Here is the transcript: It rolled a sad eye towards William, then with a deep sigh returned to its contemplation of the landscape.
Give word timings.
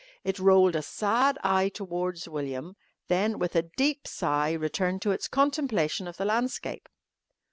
It 0.23 0.39
rolled 0.39 0.75
a 0.75 0.81
sad 0.81 1.37
eye 1.43 1.69
towards 1.69 2.27
William, 2.27 2.75
then 3.07 3.37
with 3.37 3.55
a 3.55 3.61
deep 3.77 4.07
sigh 4.07 4.53
returned 4.53 5.03
to 5.03 5.11
its 5.11 5.27
contemplation 5.27 6.07
of 6.07 6.17
the 6.17 6.25
landscape. 6.25 6.89